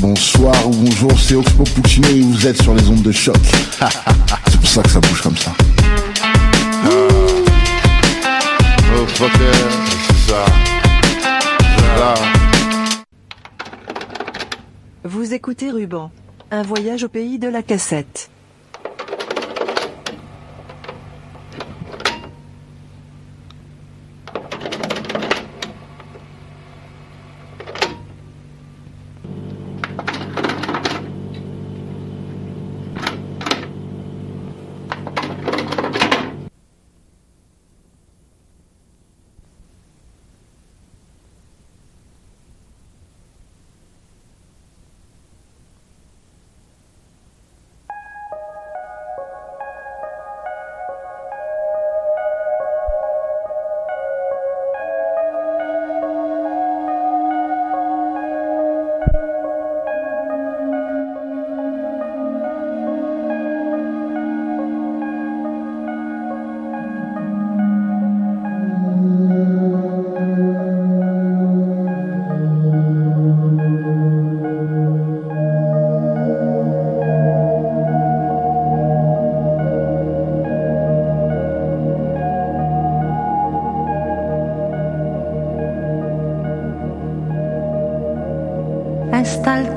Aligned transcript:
Bonsoir 0.00 0.66
ou 0.66 0.70
bonjour, 0.70 1.12
c'est 1.20 1.34
Oxpo 1.34 1.62
Puccino 1.62 2.08
et 2.08 2.22
vous 2.22 2.46
êtes 2.46 2.62
sur 2.62 2.74
les 2.74 2.88
ondes 2.88 3.02
de 3.02 3.12
choc. 3.12 3.36
c'est 4.48 4.58
pour 4.58 4.68
ça 4.68 4.82
que 4.82 4.88
ça 4.88 4.98
bouge 4.98 5.20
comme 5.20 5.36
ça. 5.36 5.52
Oh 8.96 9.06
fucker, 9.08 9.52
ça. 10.26 10.44
Vous 15.04 15.34
écoutez 15.34 15.70
Ruban, 15.70 16.10
un 16.50 16.62
voyage 16.62 17.04
au 17.04 17.08
pays 17.08 17.38
de 17.38 17.48
la 17.48 17.62
cassette. 17.62 18.30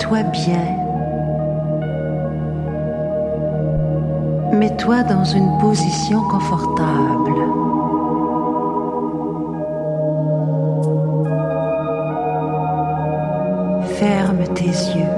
Installe-toi 0.03 0.24
bien. 0.31 0.59
Mets-toi 4.53 5.03
dans 5.03 5.24
une 5.24 5.58
position 5.59 6.22
confortable. 6.28 7.34
Ferme 13.97 14.44
tes 14.56 14.66
yeux. 14.66 15.12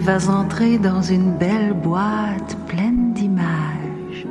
Tu 0.00 0.06
vas 0.06 0.30
entrer 0.30 0.78
dans 0.78 1.02
une 1.02 1.32
belle 1.32 1.74
boîte 1.74 2.56
pleine 2.66 3.12
d'images. 3.12 4.26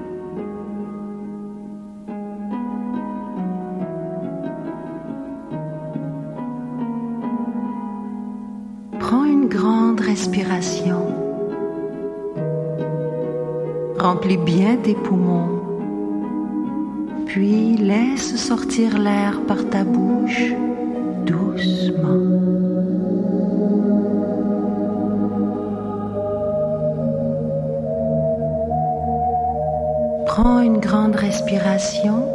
Prends 9.00 9.26
une 9.26 9.48
grande 9.48 10.00
respiration. 10.00 11.06
Remplis 14.00 14.38
bien 14.38 14.76
tes 14.78 14.96
poumons. 14.96 15.62
Puis 17.28 17.76
laisse 17.76 18.38
sortir 18.38 18.98
l'air 18.98 19.40
par 19.48 19.70
ta 19.70 19.84
bouche 19.84 20.52
doucement. 21.28 22.39
Respiration 31.16 32.28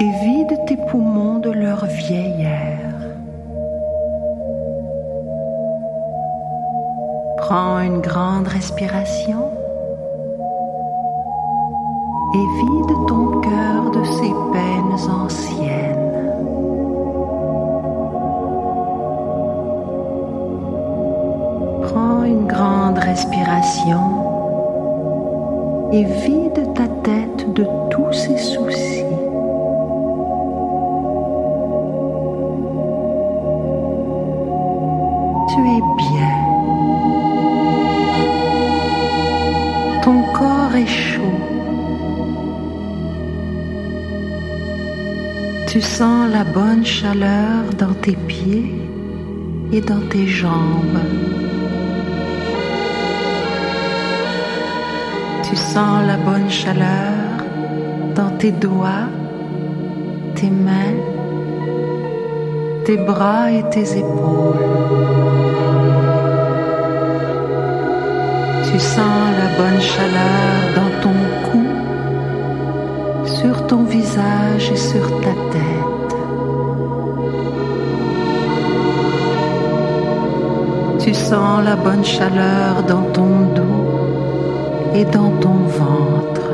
et 0.00 0.10
vide 0.24 0.58
tes 0.66 0.76
poumons 0.76 1.38
de 1.38 1.50
leur 1.50 1.84
vieil 1.86 2.42
air. 2.42 2.78
Prends 7.38 7.80
une 7.80 8.00
grande 8.00 8.48
respiration 8.48 9.59
et 49.72 49.80
dans 49.80 50.00
tes 50.08 50.26
jambes. 50.26 51.00
Tu 55.42 55.56
sens 55.56 56.06
la 56.06 56.16
bonne 56.16 56.48
chaleur 56.48 57.44
dans 58.14 58.30
tes 58.38 58.52
doigts, 58.52 59.08
tes 60.34 60.50
mains, 60.50 60.98
tes 62.84 62.96
bras 62.96 63.50
et 63.50 63.64
tes 63.70 63.98
épaules. 63.98 64.56
Tu 68.64 68.78
sens 68.78 69.26
la 69.42 69.48
bonne 69.58 69.80
chaleur 69.80 70.56
dans 70.76 70.92
ton 71.02 71.16
cou, 71.50 71.66
sur 73.26 73.66
ton 73.66 73.82
visage 73.84 74.70
et 74.72 74.76
sur 74.76 75.20
ta 75.20 75.34
tête. 75.52 75.79
Tu 81.10 81.16
sens 81.16 81.64
la 81.64 81.74
bonne 81.74 82.04
chaleur 82.04 82.84
dans 82.84 83.02
ton 83.10 83.52
dos 83.56 84.94
et 84.94 85.04
dans 85.04 85.32
ton 85.40 85.56
ventre. 85.66 86.52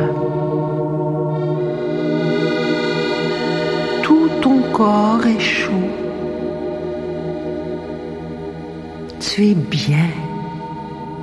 Tout 4.02 4.30
ton 4.40 4.62
corps 4.72 5.26
est 5.26 5.38
chaud. 5.38 5.90
Tu 9.20 9.48
es 9.50 9.54
bien, 9.54 10.08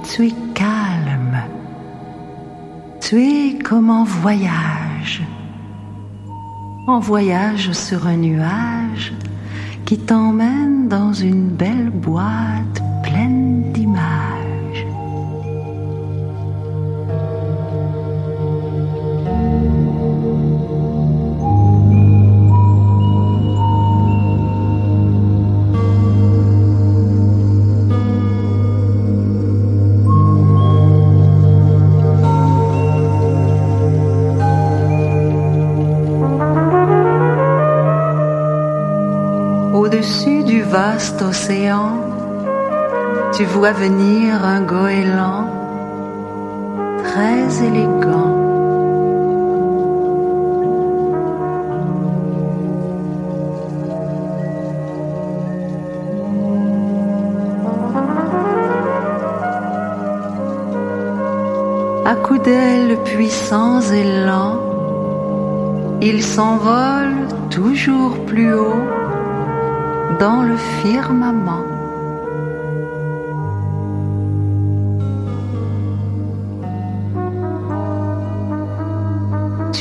tu 0.04 0.28
es 0.28 0.34
calme, 0.54 1.40
tu 3.02 3.16
es 3.20 3.58
comme 3.58 3.90
en 3.90 4.04
voyage, 4.04 5.24
en 6.88 7.00
voyage 7.00 7.72
sur 7.72 8.06
un 8.06 8.18
nuage 8.18 9.12
qui 9.86 9.98
t'emmène 9.98 10.88
dans 10.88 11.14
une 11.14 11.48
belle 11.48 11.90
boîte 11.90 12.73
Au-dessus 39.74 40.44
du 40.44 40.62
vaste 40.62 41.22
océan, 41.22 42.13
tu 43.44 43.50
vois 43.50 43.74
venir 43.74 44.46
un 44.46 44.62
goéland 44.62 45.48
très 47.04 47.66
élégant. 47.68 48.36
À 62.06 62.16
coups 62.16 62.44
d'ailes 62.44 62.98
puissants 63.04 63.82
et 63.82 64.06
lents, 64.26 64.60
il 66.02 66.24
s'envole 66.24 67.28
toujours 67.50 68.26
plus 68.26 68.54
haut 68.54 68.88
dans 70.18 70.44
le 70.44 70.56
firmament. 70.82 71.63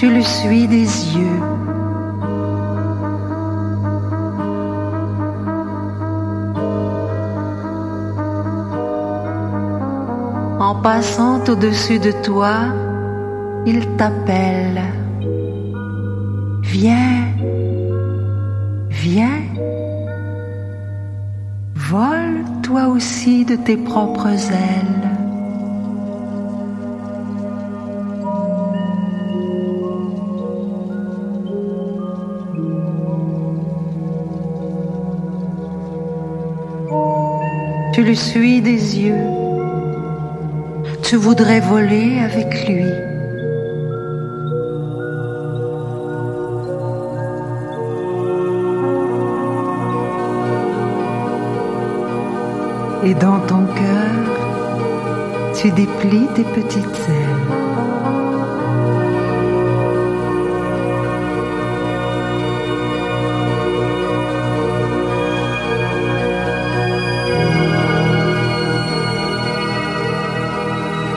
Tu 0.03 0.11
le 0.13 0.23
suis 0.23 0.67
des 0.67 0.89
yeux. 1.17 1.43
En 10.59 10.75
passant 10.83 11.39
au-dessus 11.49 12.01
de 12.01 12.11
toi, 12.21 12.65
il 13.65 13.87
t'appelle. 13.97 14.83
Viens, 16.63 17.29
viens. 18.91 19.43
Vole 21.77 22.43
toi 22.65 22.89
aussi 22.89 23.45
de 23.45 23.55
tes 23.55 23.77
propres 23.77 24.51
ailes. 24.51 24.92
Tu 37.93 38.03
le 38.03 38.15
suis 38.15 38.63
des 38.63 38.99
yeux. 39.01 39.27
Tu 41.03 41.17
voudrais 41.17 41.61
voler 41.61 42.21
avec 42.21 42.67
lui. 42.67 42.87
Et 53.05 53.15
dans 53.15 53.41
ton 53.41 53.67
cœur, 53.67 54.23
tu 55.55 55.71
déplies 55.73 56.29
tes 56.35 56.45
petites 56.45 57.09
ailes. 57.09 57.62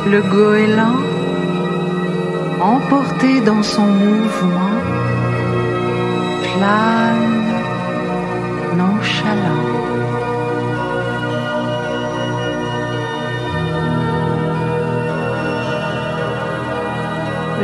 Le 0.07 0.21
goéland, 0.21 0.99
emporté 2.61 3.41
dans 3.41 3.63
son 3.63 3.87
mouvement, 3.87 4.77
plane 6.43 7.41
nonchalant. 8.77 9.65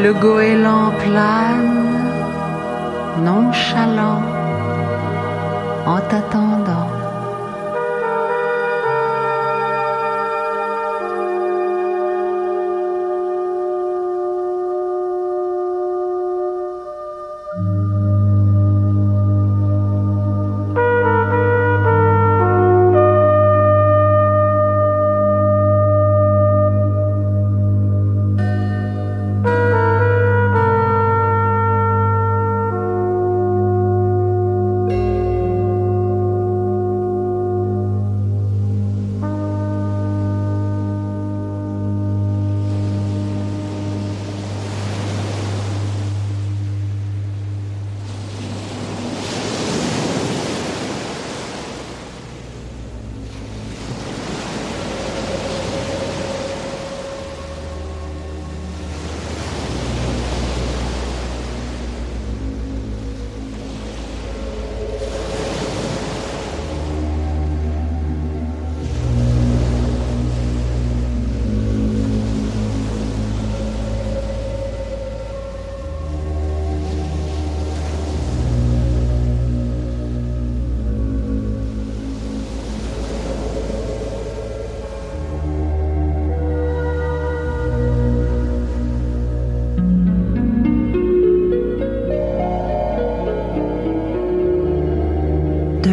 Le 0.03 0.11
goéland 0.13 0.91
plane, 1.03 1.83
nonchalant, 3.23 4.23
en 5.85 5.99
t'attendant. 6.09 6.60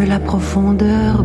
La 0.09 0.19
profondeur 0.19 1.18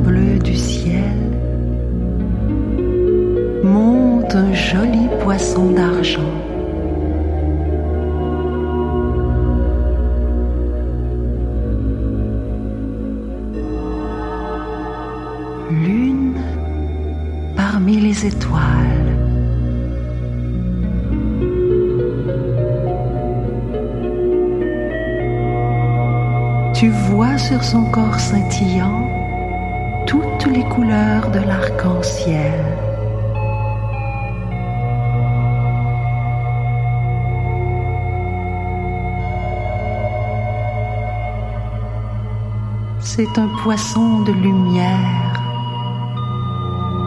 C'est 43.15 43.37
un 43.37 43.47
poisson 43.61 44.23
de 44.23 44.31
lumière, 44.31 45.39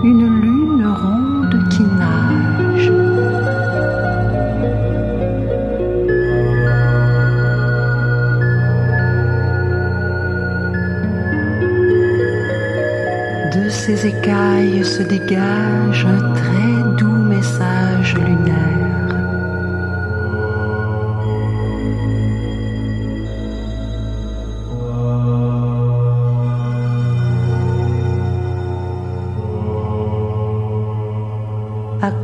une 0.04 0.40
lune 0.40 0.86
ronde 0.86 1.68
qui 1.68 1.82
nage. 1.82 2.92
De 13.52 13.68
ses 13.68 14.06
écailles 14.06 14.84
se 14.84 15.02
dégage 15.02 16.06
un 16.06 16.32
très 16.34 16.96
doux 16.98 17.16
message 17.16 18.14
lunaire. 18.14 18.75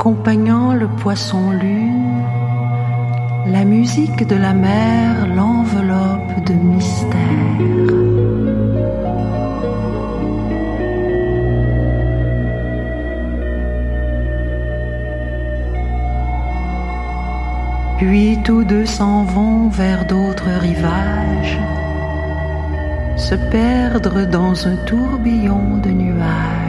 Accompagnant 0.04 0.74
le 0.74 0.88
poisson 0.88 1.52
lune, 1.52 2.24
la 3.46 3.64
musique 3.64 4.26
de 4.26 4.34
la 4.34 4.52
mer 4.52 5.28
l'enveloppe 5.28 6.44
de 6.44 6.54
mystère. 6.54 7.20
Puis 17.98 18.40
tous 18.42 18.64
deux 18.64 18.86
s'en 18.86 19.22
vont 19.22 19.68
vers 19.68 20.04
d'autres 20.04 20.50
rivages, 20.50 21.60
se 23.14 23.36
perdre 23.36 24.24
dans 24.26 24.66
un 24.66 24.74
tourbillon 24.84 25.76
de 25.76 25.90
nuages. 25.90 26.61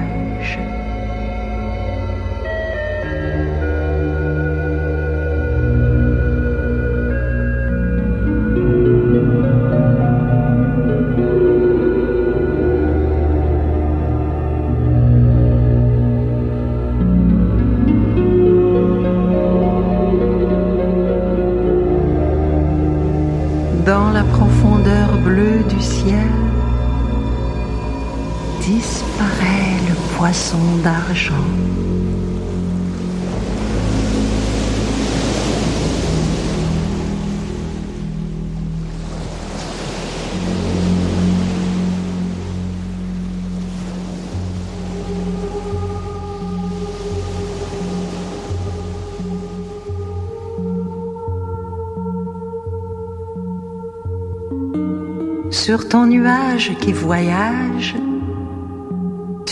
Sur 55.51 55.87
ton 55.87 56.07
nuage 56.07 56.73
qui 56.81 56.91
voyage, 56.91 57.95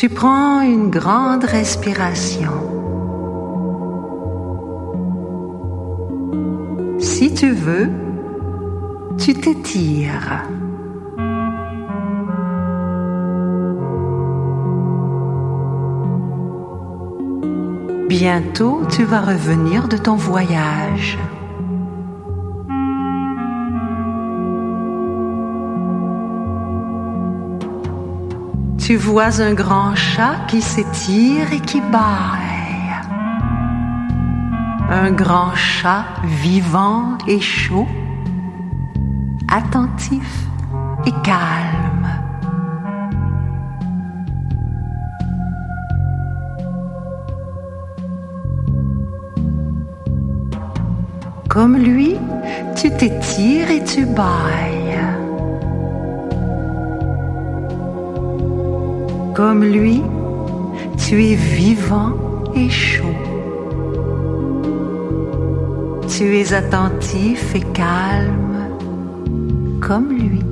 tu 0.02 0.10
prends 0.10 0.62
une 0.62 0.90
grande 0.90 1.44
respiration. 1.44 2.54
Si 6.98 7.32
tu 7.32 7.52
veux, 7.52 7.92
tu 9.20 9.36
t'étires. 9.36 10.44
Bientôt, 18.10 18.82
tu 18.90 19.04
vas 19.04 19.22
revenir 19.22 19.88
de 19.88 19.98
ton 19.98 20.16
voyage. 20.16 21.20
Tu 28.84 28.96
vois 28.96 29.40
un 29.40 29.54
grand 29.54 29.94
chat 29.96 30.38
qui 30.48 30.60
s'étire 30.60 31.54
et 31.54 31.60
qui 31.60 31.80
bâille. 31.80 32.42
Un 34.90 35.12
grand 35.12 35.54
chat 35.54 36.06
vivant 36.24 37.16
et 37.28 37.40
chaud, 37.40 37.88
attentif 39.48 40.48
et 41.06 41.14
calme. 41.24 42.10
Comme 51.48 51.78
lui, 51.78 52.16
tu 52.76 52.90
t'étires 52.90 53.70
et 53.70 53.84
tu 53.84 54.06
bailles. 54.08 54.81
Comme 59.44 59.64
lui, 59.64 60.04
tu 61.00 61.26
es 61.26 61.34
vivant 61.34 62.14
et 62.54 62.70
chaud. 62.70 63.18
Tu 66.08 66.38
es 66.38 66.54
attentif 66.54 67.56
et 67.56 67.66
calme, 67.74 68.70
comme 69.80 70.10
lui. 70.10 70.44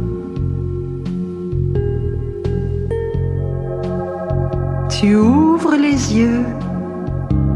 Tu 4.90 5.16
ouvres 5.16 5.76
les 5.76 6.18
yeux 6.18 6.46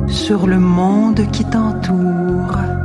sur 0.06 0.46
le 0.46 0.60
monde 0.60 1.22
qui 1.32 1.44
t'entoure. 1.46 2.83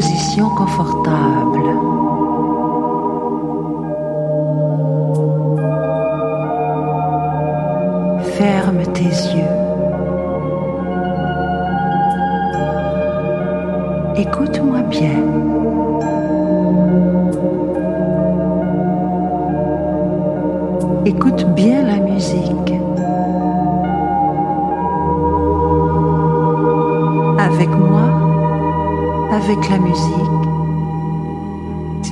Position 0.00 0.48
confortable. 0.56 1.19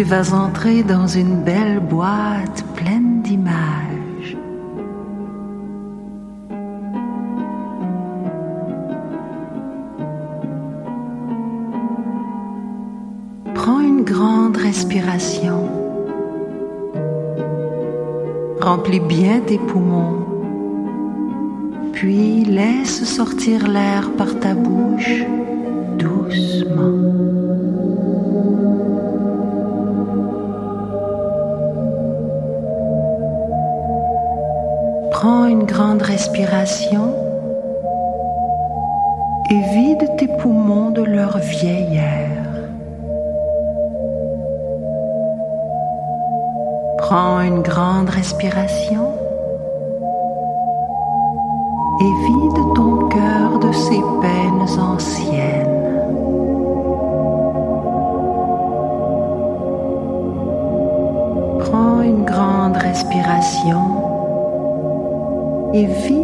Vas 0.09 0.33
entrer 0.33 0.83
dans 0.83 1.07
une 1.07 1.43
belle 1.43 1.81
boîte 1.81 2.65
pleine 2.75 3.21
d'images. 3.21 4.39
Prends 13.55 13.81
une 13.81 14.03
grande 14.03 14.57
respiration. 14.57 15.69
Remplis 18.63 19.01
bien 19.01 19.41
tes 19.41 19.59
poumons. 19.59 20.25
Puis 21.93 22.45
laisse 22.47 23.05
sortir 23.05 23.69
l'air 23.69 23.98
Prends 47.11 47.41
une 47.41 47.63
grande 47.63 48.11
respiration 48.11 49.15
et 52.03 52.13
vide 52.27 52.75
ton 52.75 53.09
cœur 53.09 53.59
de 53.61 53.73
ses 53.73 54.03
peines 54.21 54.79
anciennes. 54.79 56.03
Prends 61.61 62.03
une 62.03 62.27
grande 62.27 62.77
respiration 62.77 63.81
et 65.73 65.87
vide 65.87 66.18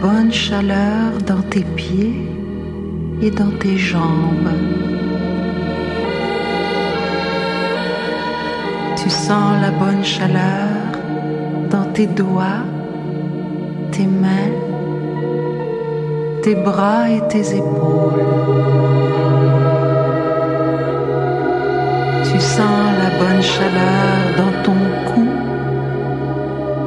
bonne 0.00 0.32
chaleur 0.32 1.12
dans 1.26 1.42
tes 1.42 1.64
pieds 1.76 2.28
et 3.22 3.30
dans 3.30 3.50
tes 3.58 3.76
jambes. 3.76 4.52
Tu 8.96 9.10
sens 9.10 9.60
la 9.60 9.70
bonne 9.70 10.04
chaleur 10.04 10.68
dans 11.70 11.84
tes 11.92 12.06
doigts, 12.06 12.64
tes 13.92 14.06
mains, 14.06 14.54
tes 16.42 16.54
bras 16.54 17.08
et 17.10 17.22
tes 17.28 17.56
épaules. 17.56 18.24
Tu 22.24 22.40
sens 22.40 22.86
la 23.02 23.10
bonne 23.20 23.42
chaleur 23.42 24.16
dans 24.40 24.54
ton 24.66 24.80
cou, 25.08 25.26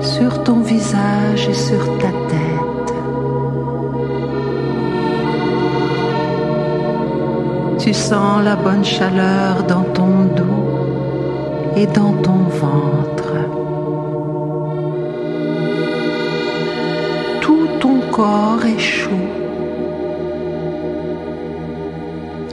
sur 0.01 0.43
ton 0.43 0.59
visage 0.61 1.47
et 1.49 1.53
sur 1.53 1.97
ta 1.97 2.11
tête. 2.29 2.48
Tu 7.89 7.95
sens 7.95 8.43
la 8.43 8.55
bonne 8.55 8.85
chaleur 8.85 9.63
dans 9.63 9.81
ton 9.81 10.25
dos 10.37 11.75
et 11.75 11.87
dans 11.87 12.13
ton 12.21 12.43
ventre. 12.61 13.33
Tout 17.41 17.67
ton 17.79 17.99
corps 18.11 18.63
est 18.63 18.77
chaud. 18.77 19.09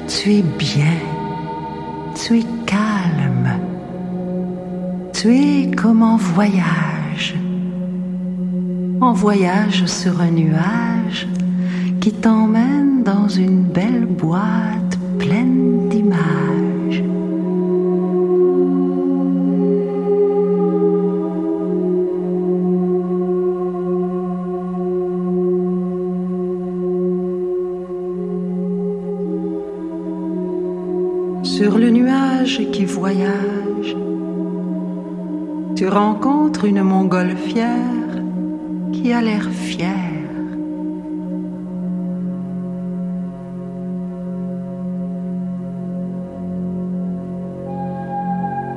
Tu 0.08 0.36
es 0.36 0.42
bien. 0.42 0.96
Tu 2.14 2.38
es 2.38 2.46
calme. 2.64 3.50
Tu 5.12 5.36
es 5.36 5.70
comme 5.70 6.00
en 6.02 6.16
voyage. 6.16 7.34
En 9.02 9.12
voyage 9.12 9.84
sur 9.84 10.18
un 10.18 10.30
nuage 10.30 11.28
qui 12.00 12.10
t'emmène 12.10 13.02
dans 13.02 13.28
une 13.28 13.64
belle 13.64 14.06
boîte 14.06 14.75
Sur 31.58 31.78
le 31.78 31.88
nuage 31.88 32.60
qui 32.70 32.84
voyage, 32.84 33.96
tu 35.74 35.88
rencontres 35.88 36.66
une 36.66 36.82
montgolfière 36.82 38.12
qui 38.92 39.10
a 39.10 39.22
l'air 39.22 39.48
fière. 39.48 39.88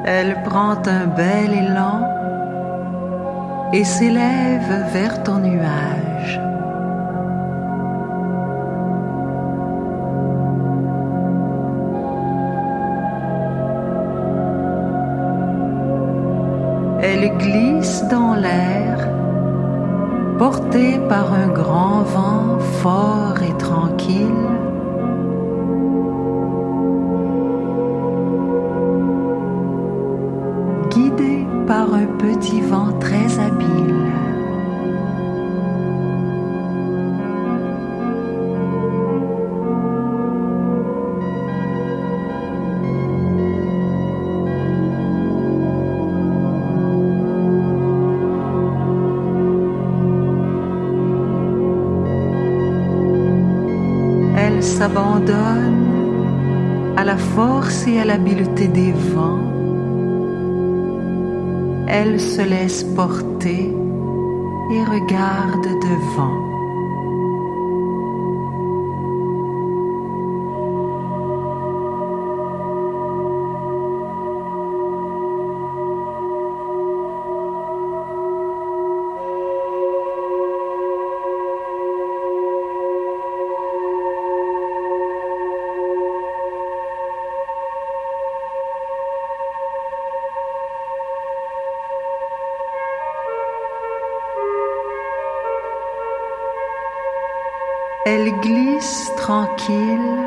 Elle 0.06 0.42
prend 0.46 0.78
un 0.86 1.06
bel 1.08 1.52
élan 1.52 2.00
et 3.74 3.84
s'élève 3.84 4.86
vers 4.94 5.22
ton 5.24 5.40
nuage. 5.40 6.49
Portée 20.40 20.98
par 21.10 21.34
un 21.34 21.50
grand 21.50 22.02
vent 22.04 22.60
fort 22.82 23.44
et 23.44 23.56
tranquille. 23.58 24.39
Se 62.20 62.42
laisse 62.42 62.84
porter 62.96 63.72
et 64.72 64.84
regarde 64.84 65.68
devant. 65.82 66.49
Elle 98.30 98.42
glisse 98.42 99.12
tranquille, 99.18 100.20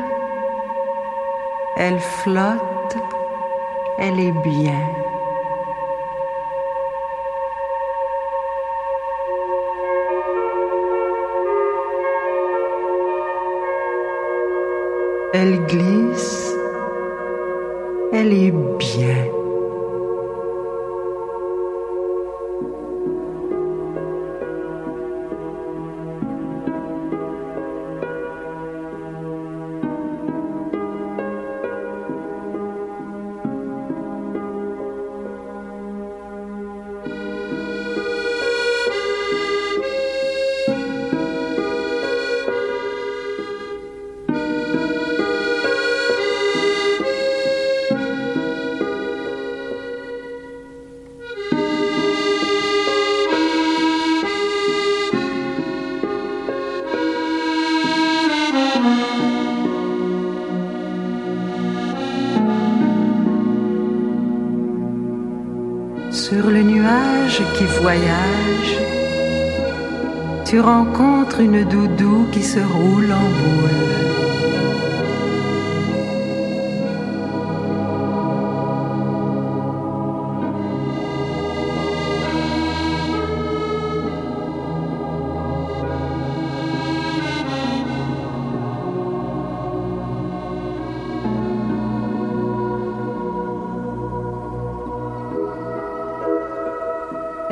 elle 1.77 1.99
flotte, 2.01 2.97
elle 3.97 4.19
est 4.19 4.33
bien. 4.43 5.12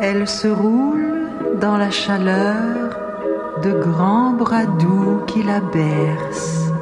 Elle 0.04 0.28
se 0.28 0.48
roule 0.48 1.30
dans 1.62 1.78
la 1.78 1.92
chaleur 1.92 2.98
de 3.62 3.72
grands 3.72 4.32
bras 4.32 4.66
doux 4.66 5.22
qui 5.28 5.44
la 5.44 5.60
bercent. 5.60 6.74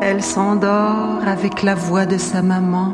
Elle 0.00 0.22
s'endort 0.22 1.26
avec 1.26 1.64
la 1.64 1.74
voix 1.74 2.06
de 2.06 2.18
sa 2.18 2.40
maman 2.40 2.92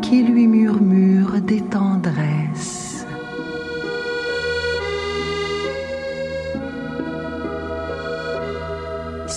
qui 0.00 0.22
lui 0.22 0.46
murmure 0.48 1.38
des 1.42 1.60
tendresses. 1.60 2.41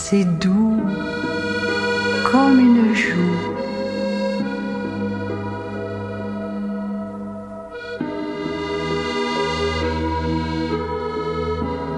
C'est 0.08 0.24
doux 0.24 0.84
comme 2.32 2.60
une 2.60 2.94
joue. 2.94 3.39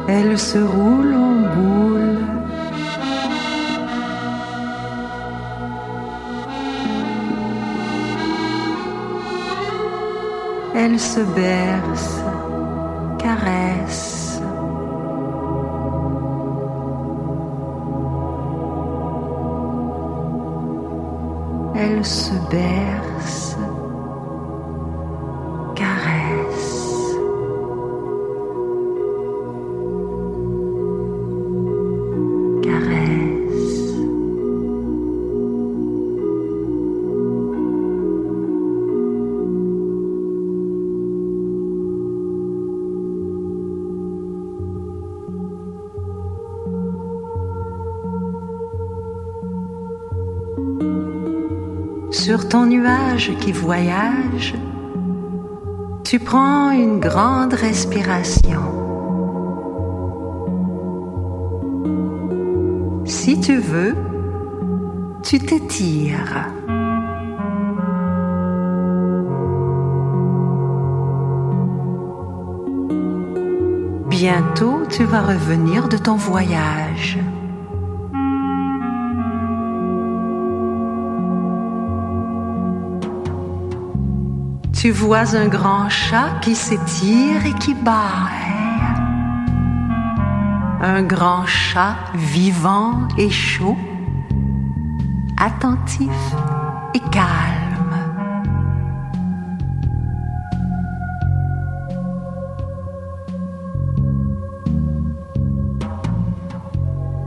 Elle 0.08 0.40
se 0.40 0.60
roule 0.60 1.14
en 1.16 1.34
boule. 1.54 2.20
Elle 10.74 10.98
se 10.98 11.20
berce, 11.36 12.22
voyage, 53.52 54.56
tu 56.04 56.20
prends 56.20 56.72
une 56.72 57.00
grande 57.00 57.54
respiration. 57.54 58.62
Si 63.06 63.40
tu 63.40 63.58
veux, 63.58 63.96
tu 65.24 65.40
t'étires. 65.40 66.48
Bientôt, 74.10 74.80
tu 74.90 75.04
vas 75.04 75.22
revenir 75.22 75.90
de 75.90 75.98
ton 75.98 76.16
voyage. 76.16 77.20
Tu 84.80 84.92
vois 84.92 85.36
un 85.36 85.48
grand 85.48 85.90
chat 85.90 86.40
qui 86.40 86.54
s'étire 86.54 87.44
et 87.48 87.54
qui 87.54 87.74
bâille. 87.74 87.96
Un 90.82 91.02
grand 91.02 91.48
chat 91.48 91.96
vivant 92.14 93.08
et 93.18 93.32
chaud, 93.32 93.76
attentif 95.36 96.12
et 96.94 97.00
calme. 97.00 97.96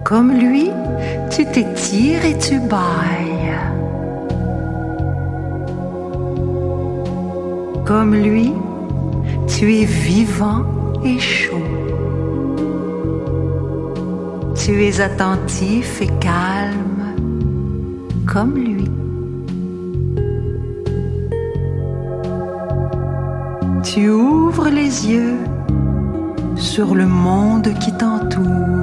Comme 0.05 0.31
lui, 0.31 0.71
tu 1.33 1.45
t'étires 1.47 2.25
et 2.25 2.39
tu 2.39 2.61
bailles. 2.61 3.30
Comme 7.91 8.15
lui, 8.15 8.53
tu 9.49 9.75
es 9.75 9.85
vivant 9.85 10.65
et 11.05 11.19
chaud. 11.19 11.67
Tu 14.55 14.85
es 14.85 15.01
attentif 15.01 16.01
et 16.01 16.07
calme, 16.21 17.17
comme 18.33 18.55
lui. 18.55 18.89
Tu 23.83 24.09
ouvres 24.09 24.69
les 24.69 25.09
yeux 25.09 25.39
sur 26.55 26.95
le 26.95 27.09
monde 27.09 27.75
qui 27.81 27.91
t'entoure. 27.91 28.80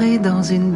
Dans 0.00 0.42
une 0.42 0.69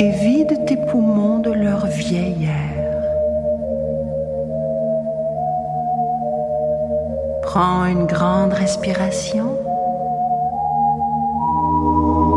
et 0.00 0.10
vide 0.10 0.64
tes 0.66 0.76
poumons 0.76 1.40
de 1.40 1.50
leur 1.50 1.86
vieil 1.86 2.44
air. 2.44 2.84
Prends 7.42 7.86
une 7.86 8.06
grande 8.06 8.52
respiration 8.52 9.50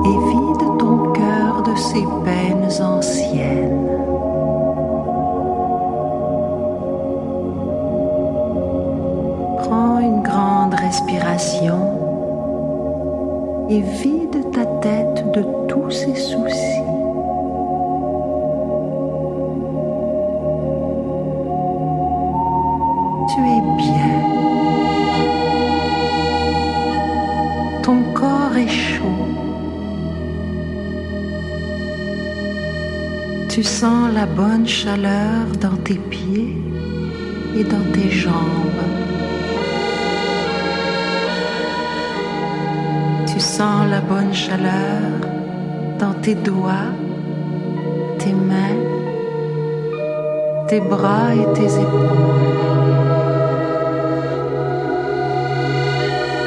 et 0.05 0.17
vide 0.29 0.77
ton 0.79 1.11
cœur 1.11 1.61
de 1.63 1.75
ses 1.75 2.05
peines 2.25 2.81
anciennes. 2.81 3.87
Prends 9.59 9.99
une 9.99 10.21
grande 10.23 10.73
respiration 10.73 11.77
et 13.69 13.81
vide 13.81 14.10
chaleur 34.67 35.45
dans 35.59 35.77
tes 35.77 35.95
pieds 35.95 36.55
et 37.57 37.63
dans 37.63 37.83
tes 37.93 38.09
jambes. 38.09 38.83
Tu 43.27 43.39
sens 43.39 43.89
la 43.89 44.01
bonne 44.01 44.33
chaleur 44.33 45.01
dans 45.99 46.13
tes 46.21 46.35
doigts, 46.35 46.91
tes 48.19 48.33
mains, 48.33 48.81
tes 50.67 50.81
bras 50.81 51.33
et 51.33 51.53
tes 51.53 51.71
épaules. 51.85 52.81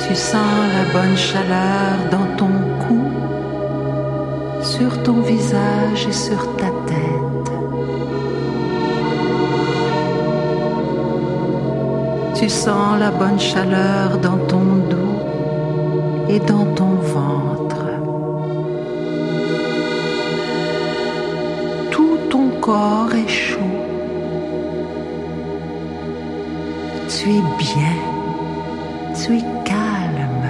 Tu 0.06 0.14
sens 0.14 0.56
la 0.76 0.84
bonne 0.92 1.16
chaleur 1.16 1.92
dans 2.10 2.36
ton 2.36 2.54
cou, 2.82 3.02
sur 4.62 5.02
ton 5.02 5.20
visage 5.20 6.06
et 6.08 6.12
sur 6.12 6.56
ta 6.56 6.73
Tu 12.34 12.48
sens 12.48 12.98
la 12.98 13.12
bonne 13.12 13.38
chaleur 13.38 14.18
dans 14.18 14.38
ton 14.48 14.64
dos 14.90 15.14
et 16.28 16.40
dans 16.40 16.66
ton 16.74 16.96
ventre. 16.96 17.84
Tout 21.92 22.18
ton 22.28 22.48
corps 22.60 23.14
est 23.14 23.28
chaud. 23.28 23.60
Tu 27.08 27.30
es 27.30 27.42
bien. 27.56 27.96
Tu 29.14 29.36
es 29.36 29.44
calme. 29.64 30.48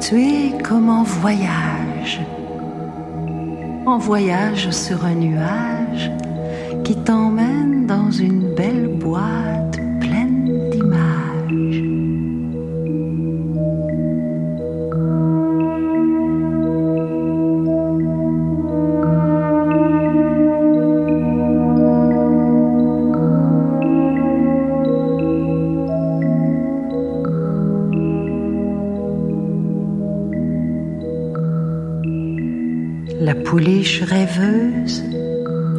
Tu 0.00 0.22
es 0.22 0.62
comme 0.62 0.88
en 0.88 1.02
voyage. 1.02 2.22
En 3.84 3.98
voyage 3.98 4.70
sur 4.70 5.04
un 5.04 5.16
nuage 5.16 6.10
qui 6.82 6.96
t'emmène 6.96 7.86
dans 7.86 8.10
une 8.10 8.54
belle 8.54 8.88
boîte 8.88 9.63
rêveuse 34.14 35.02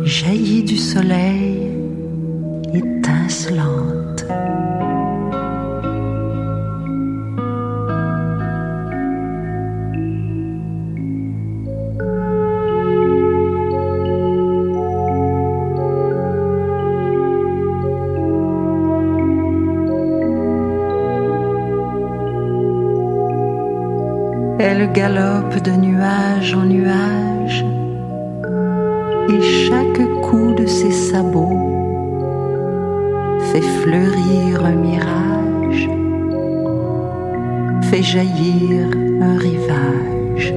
jaillit 0.04 0.64
du 0.64 0.76
soleil 0.76 1.72
étincelante. 2.74 4.26
Elle 24.60 24.92
galope 24.92 25.58
de 25.62 25.72
nuage 25.72 26.54
en 26.54 26.66
nuage 26.66 27.25
et 29.30 29.42
chaque 29.42 30.22
coup 30.22 30.54
de 30.54 30.66
ses 30.66 30.92
sabots 30.92 31.60
fait 33.52 33.62
fleurir 33.62 34.66
un 34.66 34.76
mirage, 34.76 35.90
fait 37.90 38.04
jaillir 38.04 38.88
un 39.22 39.38
rivage. 39.38 40.54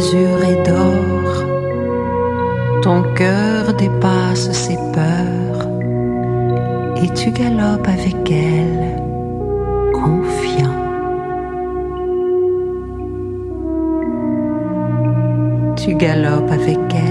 D'azur 0.00 0.42
et 0.44 0.56
d'or, 0.66 1.44
ton 2.82 3.02
cœur 3.14 3.74
dépasse 3.74 4.50
ses 4.52 4.78
peurs 4.94 5.68
et 7.02 7.08
tu 7.12 7.30
galopes 7.30 7.86
avec 7.86 8.30
elle, 8.30 8.96
confiant. 9.92 10.76
Tu 15.76 15.94
galopes 15.96 16.50
avec 16.50 16.78
elle 16.94 17.09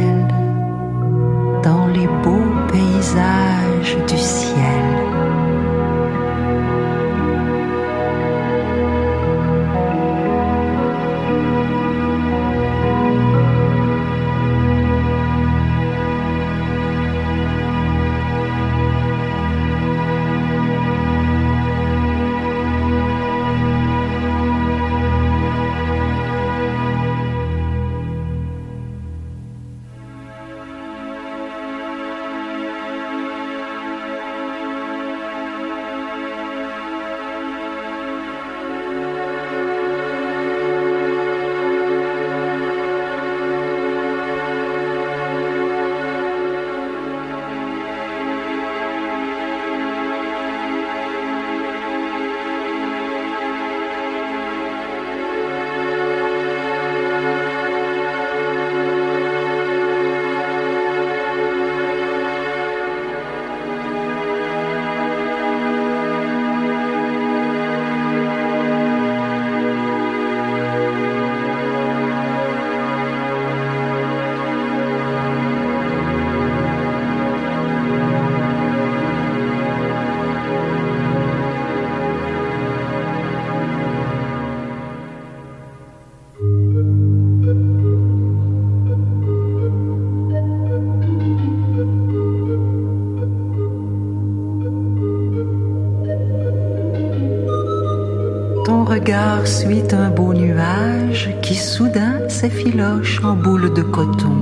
regard 99.00 99.48
suit 99.48 99.94
un 99.94 100.10
beau 100.10 100.34
nuage 100.34 101.30
qui 101.42 101.56
soudain 101.56 102.28
s'effiloche 102.28 103.24
en 103.24 103.34
boule 103.34 103.74
de 103.74 103.82
coton. 103.82 104.36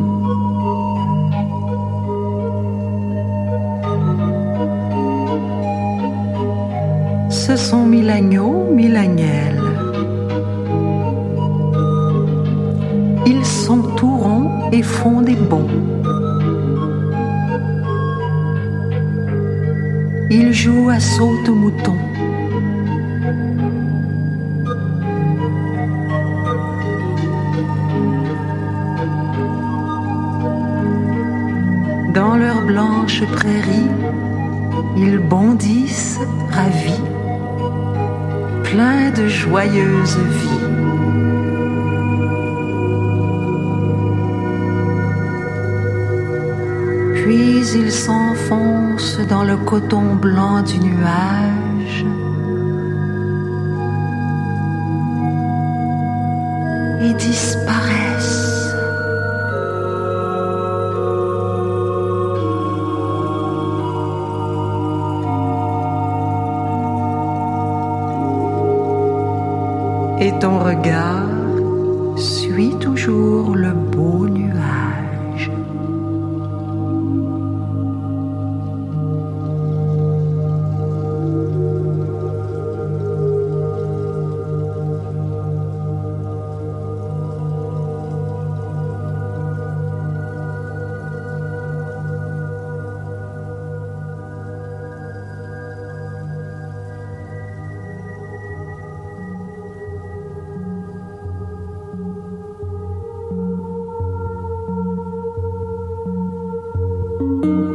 Ce 7.30 7.56
sont 7.56 7.86
mille 7.86 8.10
agneaux, 8.10 8.72
mille 8.74 8.98
agnelles. 8.98 9.62
Ils 13.28 13.46
sont 13.46 13.84
et 14.72 14.82
font 14.82 15.22
des 15.22 15.36
bonds. 15.36 15.70
Ils 20.32 20.52
jouent 20.52 20.90
à 20.90 21.00
saute-mouton. 21.00 22.07
Prairies, 33.26 33.90
ils 34.98 35.18
bondissent 35.18 36.20
ravis, 36.52 37.02
pleins 38.64 39.12
de 39.12 39.28
joyeuse 39.28 40.18
vie. 40.18 40.68
Puis 47.16 47.62
ils 47.76 47.92
s'enfoncent 47.92 49.20
dans 49.30 49.44
le 49.44 49.58
coton 49.58 50.16
blanc 50.16 50.62
du 50.62 50.80
nuage. 50.80 51.67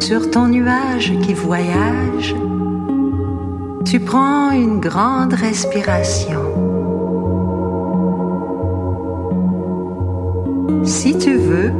Sur 0.00 0.30
ton 0.30 0.48
nuage 0.48 1.12
qui 1.22 1.32
voyage, 1.32 2.34
tu 3.84 4.00
prends 4.00 4.50
une 4.50 4.80
grande 4.80 5.32
respiration. 5.32 6.42
Si 10.84 11.16
tu 11.16 11.36
veux, 11.36 11.72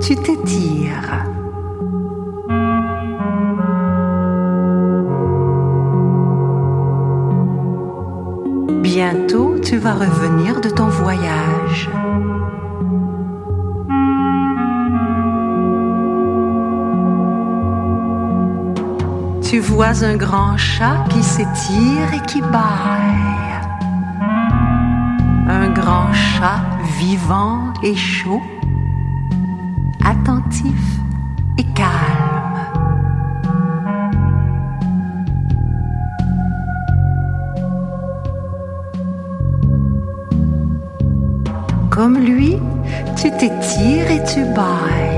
tu 0.00 0.16
t'étires. 0.16 1.26
Bientôt, 8.82 9.56
tu 9.62 9.76
vas 9.78 9.94
revenir 9.94 10.60
de 10.60 10.68
ton 10.68 10.86
voyage. 10.86 11.90
Tu 19.52 19.60
vois 19.60 20.02
un 20.02 20.16
grand 20.16 20.56
chat 20.56 21.04
qui 21.10 21.22
s'étire 21.22 22.14
et 22.14 22.20
qui 22.26 22.40
bâille. 22.40 23.52
Un 25.46 25.68
grand 25.68 26.10
chat 26.10 26.62
vivant 26.98 27.74
et 27.82 27.94
chaud, 27.94 28.40
attentif 30.02 30.82
et 31.58 31.64
calme. 31.74 31.90
Comme 41.90 42.16
lui, 42.16 42.56
tu 43.16 43.30
t'étires 43.32 44.10
et 44.10 44.24
tu 44.24 44.46
bailles. 44.54 45.11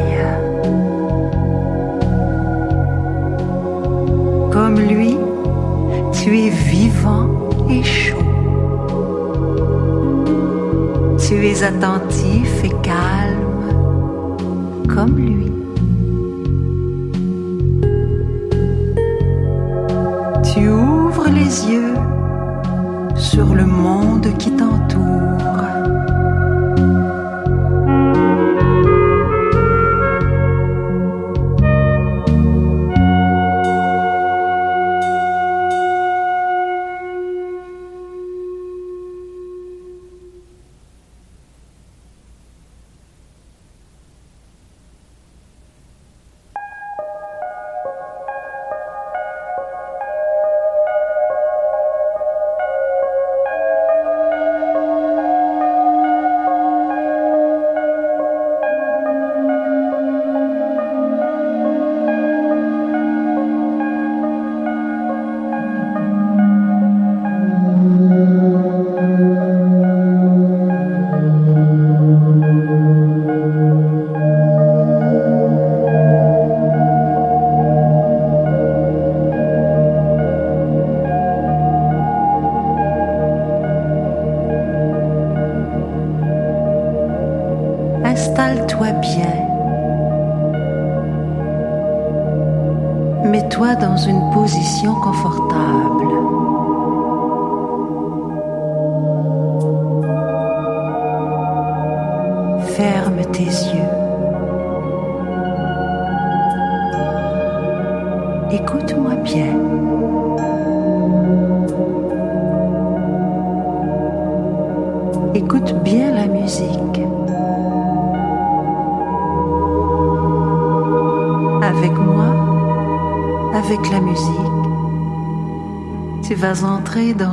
Tu 11.64 12.44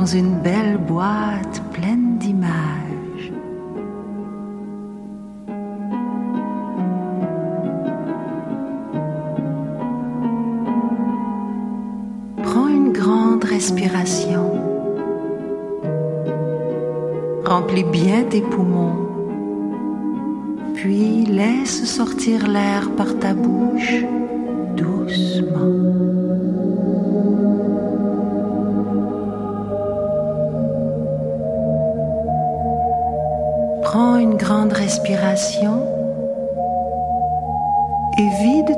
dans 0.02 0.08
une 0.08 0.34
belle 0.40 0.78
boîte 0.78 1.62
pleine 1.72 2.18
d'images. 2.18 3.30
Prends 12.42 12.66
une 12.66 12.92
grande 12.92 13.44
respiration. 13.44 14.44
Remplis 17.44 17.84
bien 17.84 18.24
tes 18.24 18.40
poumons. 18.40 18.61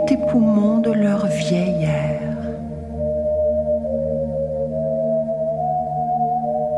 Tes 0.07 0.17
poumons 0.17 0.79
de 0.79 0.93
leur 0.93 1.27
vieil 1.27 1.85
air. 1.85 2.21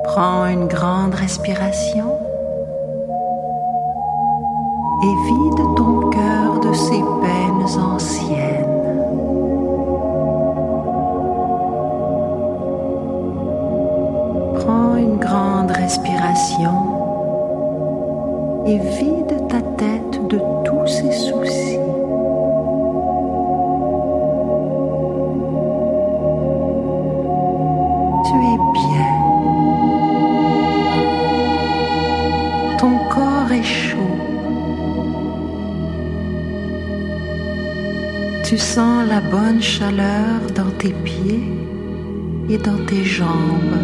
Prends 0.04 0.46
une 0.46 0.66
grande 0.66 1.14
respiration 1.14 2.18
et 5.02 5.14
vide 5.28 5.76
ton 5.76 6.10
cœur 6.10 6.60
de 6.60 6.72
ses 6.72 7.02
peines 7.22 7.80
anciennes. 7.80 8.64
Prends 14.54 14.96
une 14.96 15.16
grande 15.16 15.70
respiration 15.72 16.76
et 18.66 18.78
vide 18.78 19.15
tes 40.78 40.92
pieds 41.04 41.42
et 42.50 42.58
dans 42.58 42.78
tes 42.86 43.04
jambes. 43.04 43.78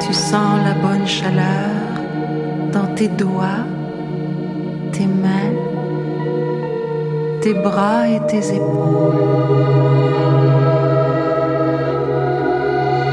Tu 0.00 0.12
sens 0.12 0.58
la 0.64 0.74
bonne 0.74 1.06
chaleur 1.06 1.70
dans 2.72 2.86
tes 2.94 3.08
doigts, 3.08 3.64
tes 4.92 5.06
mains, 5.06 5.54
tes 7.42 7.54
bras 7.54 8.08
et 8.08 8.20
tes 8.26 8.54
épaules. 8.54 9.16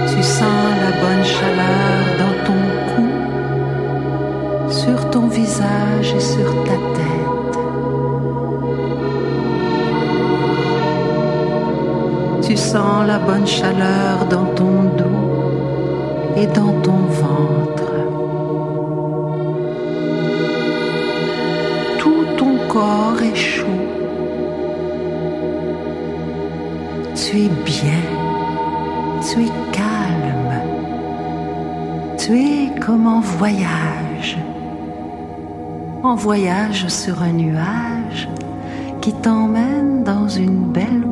Tu 0.07 0.23
sens 0.23 0.69
la 0.85 0.91
bonne 1.01 1.25
chaleur 1.35 1.99
dans 2.21 2.35
ton 2.47 2.61
cou, 2.89 3.07
sur 4.69 5.09
ton 5.09 5.27
visage 5.27 6.13
et 6.15 6.19
sur 6.19 6.49
ta 6.63 6.77
tête. 6.95 7.22
Tu 12.53 12.59
sens 12.59 13.07
la 13.07 13.17
bonne 13.17 13.47
chaleur 13.47 14.27
dans 14.29 14.45
ton 14.53 14.83
dos 14.95 16.35
et 16.37 16.45
dans 16.45 16.71
ton 16.81 16.99
ventre. 17.09 17.93
Tout 21.97 22.25
ton 22.37 22.55
corps 22.69 23.19
est 23.23 23.35
chaud. 23.35 23.65
Tu 27.15 27.45
es 27.45 27.49
bien, 27.65 28.05
tu 29.27 29.45
es 29.45 29.51
calme, 29.71 30.61
tu 32.19 32.39
es 32.39 32.79
comme 32.79 33.07
en 33.07 33.19
voyage, 33.19 34.37
en 36.03 36.13
voyage 36.13 36.87
sur 36.87 37.23
un 37.23 37.31
nuage 37.31 38.29
qui 39.01 39.11
t'emmène 39.11 40.03
dans 40.03 40.27
une 40.27 40.71
belle 40.71 41.02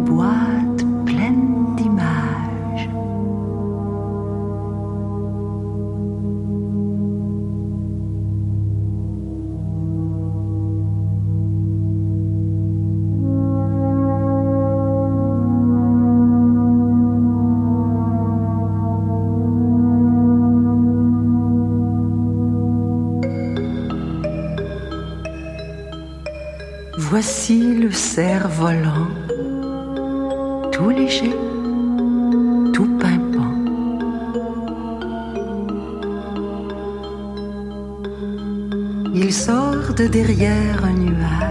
Voici 27.12 27.76
le 27.76 27.91
cerf 27.91 28.47
volant, 28.47 29.09
tout 30.72 30.91
léger, 30.91 31.36
tout 32.72 32.97
pimpant. 33.01 33.53
Il 39.14 39.34
sort 39.34 39.93
de 39.93 40.07
derrière 40.07 40.86
un 40.86 40.93
nuage 40.93 41.51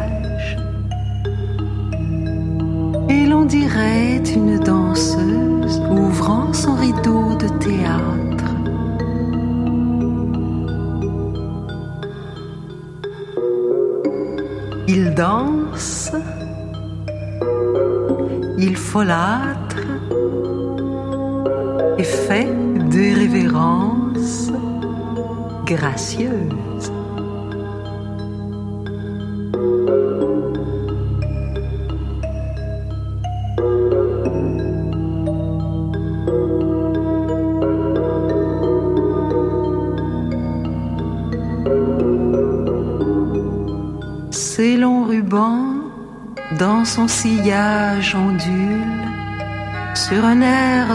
il 19.03 19.50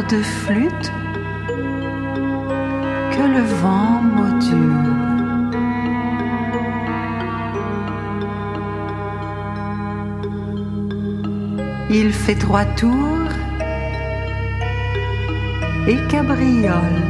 de 0.10 0.22
flûte 0.22 0.92
que 3.12 3.24
le 3.36 3.42
vent 3.62 4.02
module. 4.02 4.96
Il 11.90 12.12
fait 12.14 12.36
trois 12.36 12.66
tours 12.66 13.32
et 15.88 15.98
cabriole. 16.08 17.02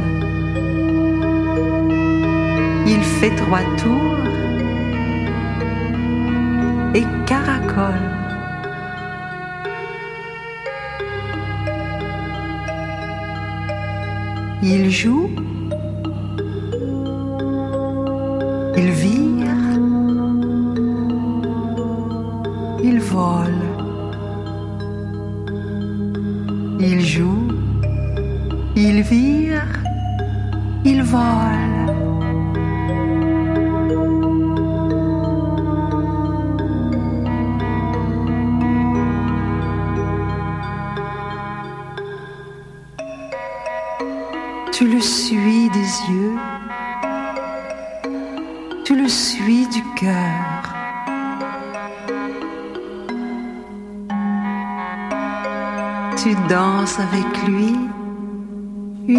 Il 2.86 3.02
fait 3.02 3.34
trois 3.36 3.64
tours 3.76 4.24
et 6.94 7.04
caracole. 7.26 8.15
Il 14.62 14.90
joue, 14.90 15.30
il 18.76 18.90
vire, 18.90 19.25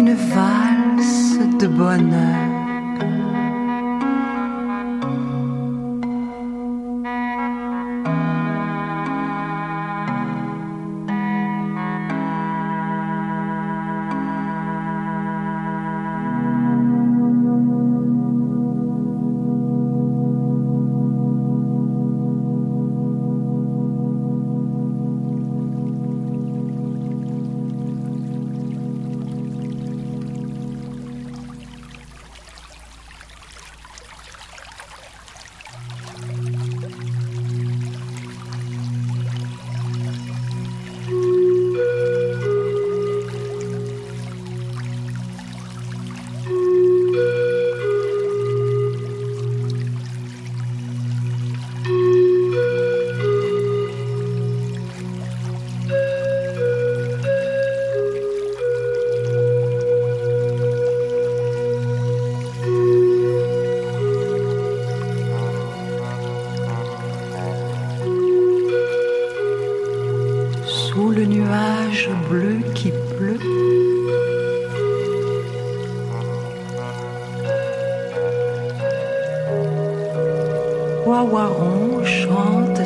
une 0.08 0.14
valse 0.14 1.38
de 1.60 1.66
bonheur. 1.66 2.47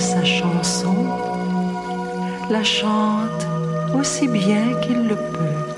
Sa 0.03 0.25
chanson, 0.25 0.97
la 2.51 2.65
chante 2.65 3.47
aussi 3.95 4.27
bien 4.27 4.75
qu'il 4.83 5.07
le 5.07 5.15
peut. 5.15 5.72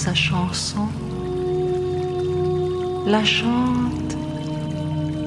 Sa 0.00 0.14
chanson, 0.14 0.88
la 3.06 3.22
chante 3.22 4.16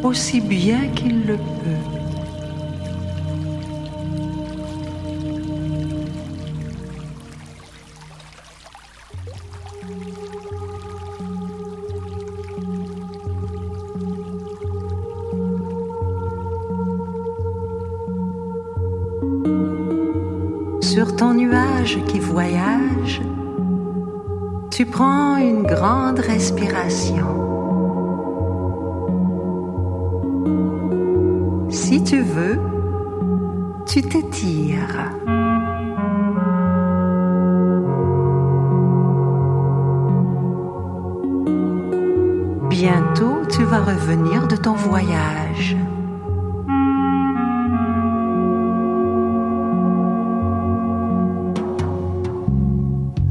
aussi 0.01 0.41
bien 0.41 0.88
qu'il 0.95 1.28
le 1.28 1.38
peut. 1.38 1.84
Sur 20.82 21.15
ton 21.15 21.36
nuage 21.36 21.99
qui 22.07 22.17
voyage, 22.19 23.21
tu 24.76 24.88
prends 24.88 25.38
une 25.38 25.61
grande 25.61 26.17
respiration. 26.17 27.28
Si 31.69 32.03
tu 32.03 32.21
veux, 32.21 32.59
tu 33.86 34.01
t'étires. 34.01 35.11
Bientôt, 42.67 43.45
tu 43.51 43.63
vas 43.65 43.82
revenir 43.82 44.47
de 44.47 44.55
ton 44.55 44.74
voyage. 44.74 45.78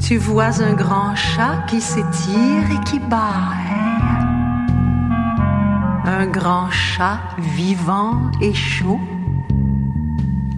Tu 0.05 0.17
vois 0.17 0.61
un 0.61 0.73
grand 0.73 1.15
chat 1.15 1.63
qui 1.65 1.79
s'étire 1.79 2.69
et 2.69 2.83
qui 2.83 2.99
bâille. 2.99 3.21
Un 6.05 6.27
grand 6.27 6.69
chat 6.69 7.19
vivant 7.37 8.29
et 8.41 8.53
chaud, 8.53 8.99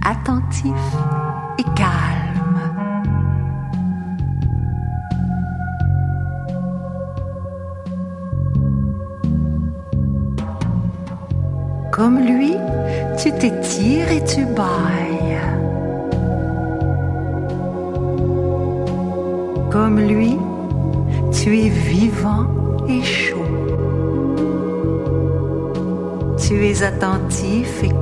attentif 0.04 0.74
et 1.60 1.64
calme. 1.76 2.26
Comme 11.92 12.18
lui, 12.18 12.56
tu 13.22 13.32
t'étires 13.32 14.12
et 14.12 14.24
tu 14.26 14.44
bailles. 14.46 15.05
Et 22.88 23.04
chaud. 23.04 23.46
Tu 26.38 26.66
es 26.66 26.84
attentif 26.84 27.84
et 27.84 27.95